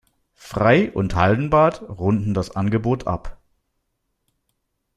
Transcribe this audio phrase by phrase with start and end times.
[0.33, 3.37] Frei- und Hallenbad runden das Angebot ab.